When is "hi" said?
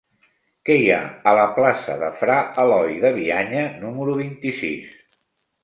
0.83-0.87